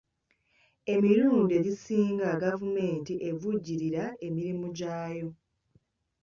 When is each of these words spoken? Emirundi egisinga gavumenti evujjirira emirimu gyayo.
Emirundi 0.93 1.51
egisinga 1.59 2.27
gavumenti 2.43 3.13
evujjirira 3.29 4.03
emirimu 4.27 4.67
gyayo. 4.77 5.27